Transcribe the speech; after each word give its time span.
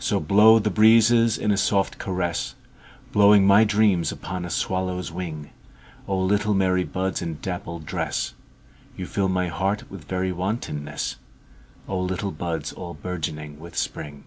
So 0.00 0.18
blow 0.18 0.58
the 0.58 0.70
breezes 0.72 1.38
in 1.38 1.52
a 1.52 1.56
soft 1.56 1.98
caress, 1.98 2.56
Blowing 3.12 3.46
my 3.46 3.62
dreams 3.62 4.10
upon 4.10 4.44
a 4.44 4.50
swallow's 4.50 5.12
wing;O 5.12 6.18
little 6.18 6.52
merry 6.52 6.82
buds 6.82 7.22
in 7.22 7.38
dappled 7.40 7.86
dress, 7.86 8.34
You 8.96 9.06
fill 9.06 9.28
my 9.28 9.46
heart 9.46 9.88
with 9.88 10.08
very 10.08 10.32
wantonness—O 10.32 11.96
little 11.96 12.32
buds 12.32 12.72
all 12.72 12.94
bourgeoning 12.94 13.60
with 13.60 13.76
Spring! 13.76 14.24